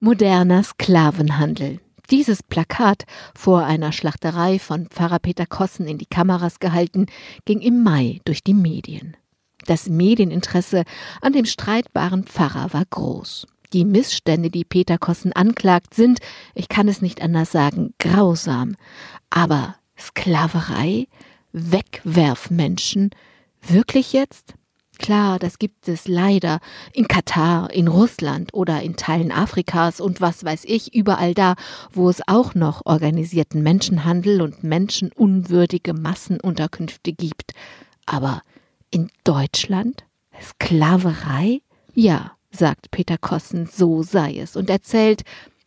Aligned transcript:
Moderner 0.00 0.62
Sklavenhandel. 0.62 1.80
Dieses 2.08 2.44
Plakat, 2.44 3.04
vor 3.34 3.64
einer 3.64 3.90
Schlachterei 3.90 4.60
von 4.60 4.86
Pfarrer 4.86 5.18
Peter 5.18 5.44
Kossen 5.44 5.88
in 5.88 5.98
die 5.98 6.06
Kameras 6.06 6.60
gehalten, 6.60 7.06
ging 7.46 7.60
im 7.60 7.82
Mai 7.82 8.20
durch 8.24 8.44
die 8.44 8.54
Medien. 8.54 9.16
Das 9.66 9.88
Medieninteresse 9.88 10.84
an 11.20 11.32
dem 11.32 11.46
streitbaren 11.46 12.22
Pfarrer 12.22 12.72
war 12.72 12.84
groß. 12.88 13.48
Die 13.72 13.84
Missstände, 13.84 14.50
die 14.50 14.64
Peter 14.64 14.98
Kossen 14.98 15.32
anklagt, 15.32 15.94
sind, 15.94 16.20
ich 16.54 16.68
kann 16.68 16.86
es 16.86 17.02
nicht 17.02 17.20
anders 17.20 17.50
sagen, 17.50 17.92
grausam. 17.98 18.76
Aber 19.30 19.74
Sklaverei? 19.98 21.08
Wegwerfmenschen? 21.52 23.10
Wirklich 23.66 24.12
jetzt? 24.12 24.54
Klar, 24.98 25.38
das 25.38 25.58
gibt 25.58 25.88
es 25.88 26.08
leider 26.08 26.60
in 26.92 27.06
Katar, 27.06 27.72
in 27.72 27.88
Russland 27.88 28.52
oder 28.52 28.82
in 28.82 28.96
Teilen 28.96 29.30
Afrikas 29.30 30.00
und 30.00 30.20
was 30.20 30.44
weiß 30.44 30.64
ich, 30.64 30.94
überall 30.94 31.34
da, 31.34 31.54
wo 31.92 32.10
es 32.10 32.20
auch 32.26 32.54
noch 32.54 32.84
organisierten 32.84 33.62
Menschenhandel 33.62 34.42
und 34.42 34.64
menschenunwürdige 34.64 35.94
Massenunterkünfte 35.94 37.12
gibt. 37.12 37.52
Aber 38.06 38.42
in 38.90 39.08
Deutschland? 39.24 40.04
Sklaverei? 40.40 41.60
Ja, 41.94 42.32
sagt 42.50 42.90
Peter 42.90 43.18
Kossen, 43.18 43.66
so 43.66 44.02
sei 44.02 44.38
es 44.38 44.56
und 44.56 44.68
erzählt, 44.68 45.22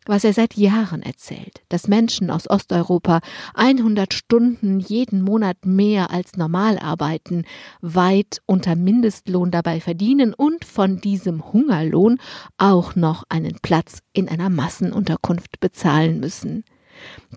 was 0.06 0.24
er 0.24 0.34
seit 0.34 0.56
Jahren 0.56 1.04
erzählt, 1.04 1.62
dass 1.70 1.88
Menschen 1.88 2.32
aus 2.32 2.50
Osteuropa 2.50 3.22
100 3.54 4.14
Stunden 4.14 4.80
jeden 4.80 5.22
Monat 5.22 5.66
mehr 5.66 6.12
als 6.12 6.38
normal 6.38 6.80
arbeiten, 6.80 7.46
weit 7.82 8.42
unter 8.46 8.76
Mindestlohn 8.76 9.52
dabei 9.52 9.80
verdienen 9.80 10.34
und 10.34 10.66
von 10.66 11.02
diesem 11.02 11.54
Hungerlohn 11.54 12.20
auch 12.58 12.96
noch 12.96 13.24
einen 13.30 13.58
Platz 13.62 14.00
in 14.14 14.28
einer 14.28 14.50
Massenunterkunft 14.50 15.60
bezahlen 15.60 16.20
müssen. 16.20 16.64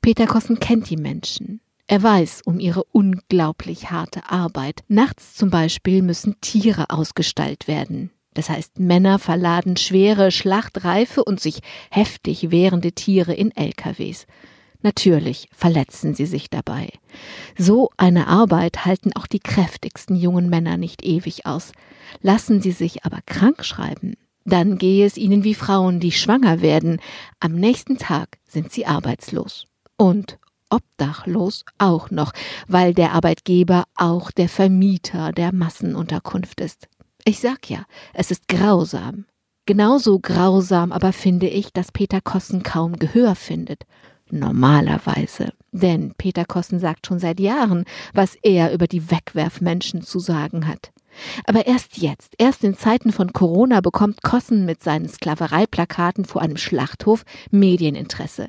Peter 0.03 0.27
Kossen 0.27 0.59
kennt 0.59 0.89
die 0.91 0.97
Menschen. 0.97 1.61
Er 1.87 2.03
weiß 2.03 2.43
um 2.47 2.61
ihre 2.61 2.84
unglaublich 2.84 3.91
harte 3.91 4.31
Arbeit. 4.31 4.84
Nachts 4.89 5.34
zum 5.34 5.51
Beispiel 5.51 6.01
müssen 6.01 6.41
Tiere 6.41 6.89
ausgestallt 6.89 7.69
werden. 7.69 8.11
Das 8.35 8.51
heißt, 8.51 8.79
Männer 8.79 9.19
verladen 9.19 9.77
schwere, 9.77 10.31
schlachtreife 10.31 11.25
und 11.25 11.41
sich 11.41 11.61
heftig 11.91 12.51
wehrende 12.51 12.93
Tiere 12.93 13.33
in 13.33 13.57
LKWs. 13.57 14.27
Natürlich 14.83 15.49
verletzen 15.51 16.15
sie 16.15 16.27
sich 16.27 16.51
dabei. 16.51 16.91
So 17.57 17.91
eine 17.97 18.27
Arbeit 18.27 18.85
halten 18.85 19.12
auch 19.15 19.27
die 19.27 19.41
kräftigsten 19.41 20.15
jungen 20.15 20.51
Männer 20.51 20.77
nicht 20.77 21.05
ewig 21.05 21.47
aus. 21.47 21.73
Lassen 22.21 22.61
sie 22.61 22.73
sich 22.73 23.05
aber 23.05 23.21
krank 23.25 23.65
schreiben, 23.65 24.15
dann 24.45 24.77
gehe 24.77 25.07
es 25.07 25.17
ihnen 25.17 25.43
wie 25.43 25.55
Frauen, 25.55 26.01
die 26.01 26.12
schwanger 26.12 26.61
werden. 26.61 27.01
Am 27.41 27.55
nächsten 27.55 27.97
Tag 27.97 28.39
sind 28.47 28.73
sie 28.73 28.85
arbeitslos. 28.85 29.67
Und 29.97 30.39
obdachlos 30.69 31.65
auch 31.79 32.11
noch, 32.11 32.33
weil 32.67 32.95
der 32.95 33.12
Arbeitgeber 33.12 33.85
auch 33.97 34.31
der 34.31 34.49
Vermieter 34.49 35.33
der 35.33 35.55
Massenunterkunft 35.55 36.61
ist. 36.61 36.89
Ich 37.27 37.41
sag 37.41 37.70
ja, 37.70 37.86
es 38.12 38.30
ist 38.30 38.48
grausam. 38.48 39.25
Genauso 39.64 40.19
grausam 40.19 40.92
aber 40.92 41.14
finde 41.14 41.48
ich, 41.48 41.72
dass 41.72 41.91
Peter 41.91 42.20
Kossen 42.20 42.62
kaum 42.62 42.98
Gehör 42.98 43.34
findet. 43.34 43.84
Normalerweise. 44.31 45.55
Denn 45.72 46.14
Peter 46.19 46.44
Kossen 46.44 46.78
sagt 46.78 47.06
schon 47.06 47.19
seit 47.19 47.41
Jahren, 47.41 47.86
was 48.12 48.36
er 48.42 48.75
über 48.75 48.86
die 48.86 49.11
Wegwerfmenschen 49.11 50.03
zu 50.03 50.19
sagen 50.19 50.69
hat. 50.69 50.92
Aber 51.47 51.66
erst 51.66 51.97
jetzt, 51.97 52.34
erst 52.36 52.62
in 52.62 52.77
Zeiten 52.77 53.11
von 53.11 53.33
Corona 53.33 53.81
bekommt 53.81 54.22
Kossen 54.22 54.66
mit 54.66 54.83
seinen 54.83 55.09
Sklavereiplakaten 55.09 56.27
vor 56.27 56.42
einem 56.42 56.59
Schlachthof 56.59 57.25
Medieninteresse, 57.50 58.48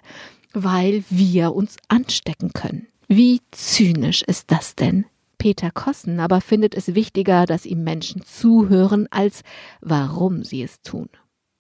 weil 0.54 1.06
wir 1.10 1.54
uns 1.54 1.78
anstecken 1.88 2.52
können. 2.52 2.88
Wie 3.08 3.40
zynisch 3.52 4.22
ist 4.24 4.52
das 4.52 4.76
denn? 4.76 5.06
Peter 5.46 5.70
Kossen 5.70 6.20
aber 6.20 6.42
findet 6.42 6.74
es 6.74 6.96
wichtiger, 6.96 7.46
dass 7.46 7.68
ihm 7.68 7.84
Menschen 7.84 8.24
zuhören, 8.24 9.08
als 9.12 9.44
warum 9.80 10.44
sie 10.44 10.64
es 10.64 10.82
tun. 10.82 11.08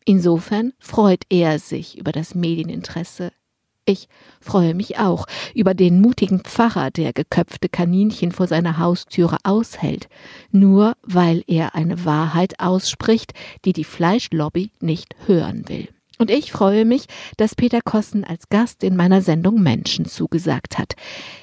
Insofern 0.06 0.73
freut 0.79 1.22
er 1.29 1.59
sich 1.59 1.96
über 1.96 2.12
das 2.12 2.34
Medieninteresse. 2.34 3.31
Ich 3.85 4.07
freue 4.41 4.73
mich 4.73 4.97
auch 4.97 5.28
über 5.53 5.75
den 5.75 6.01
mutigen 6.01 6.40
Pfarrer, 6.40 6.90
der 6.90 7.13
geköpfte 7.13 7.69
Kaninchen 7.69 8.31
vor 8.31 8.47
seiner 8.47 8.79
Haustüre 8.79 9.38
aushält, 9.44 10.09
nur 10.50 10.96
weil 11.03 11.44
er 11.46 11.75
eine 11.75 12.06
Wahrheit 12.06 12.59
ausspricht, 12.59 13.34
die 13.66 13.73
die 13.73 13.84
Fleischlobby 13.84 14.72
nicht 14.79 15.16
hören 15.28 15.69
will. 15.69 15.90
Und 16.18 16.31
ich 16.31 16.52
freue 16.52 16.86
mich, 16.86 17.06
dass 17.38 17.56
Peter 17.56 17.81
Kossen 17.81 18.24
als 18.24 18.50
Gast 18.50 18.84
in 18.84 18.96
meiner 18.96 19.22
Sendung 19.22 19.62
Menschen 19.62 20.06
zugesagt 20.06 20.78
hat, 20.78 20.96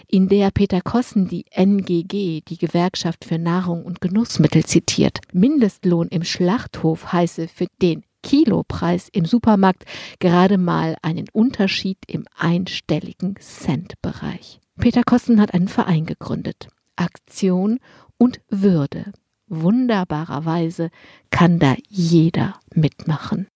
in 0.09 0.29
der 0.29 0.51
Peter 0.51 0.81
Kossen 0.81 1.29
die 1.29 1.45
NGG, 1.51 2.41
die 2.41 2.59
Gewerkschaft 2.59 3.25
für 3.25 3.39
Nahrung 3.39 3.85
und 3.85 4.01
Genussmittel, 4.01 4.65
zitiert. 4.65 5.21
Mindestlohn 5.33 6.09
im 6.09 6.25
Schlachthof 6.25 7.13
heiße 7.13 7.49
für 7.49 7.67
den 7.81 8.05
Kilopreis 8.23 9.09
im 9.13 9.25
Supermarkt 9.25 9.85
gerade 10.21 10.57
mal 10.57 10.97
einen 11.03 11.27
Unterschied 11.33 11.99
im 12.07 12.25
einstelligen 12.37 13.37
Centbereich. 13.41 14.61
Peter 14.79 15.03
Kossen 15.03 15.41
hat 15.41 15.55
einen 15.55 15.69
Verein 15.69 16.07
gegründet. 16.07 16.69
Aktion 16.97 17.79
und 18.17 18.41
Würde. 18.49 19.13
Wunderbarerweise 19.49 20.91
kann 21.31 21.59
da 21.59 21.75
jeder 21.89 22.55
mitmachen. 22.75 23.49